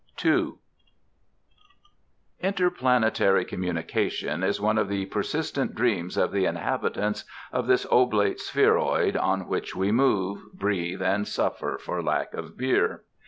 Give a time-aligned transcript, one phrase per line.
[0.25, 0.53] II
[2.39, 9.15] Interplanetary communication is one of the persistent dreams of the inhabitants of this oblate spheroid
[9.15, 13.03] on which we move, breathe and suffer for lack of beer.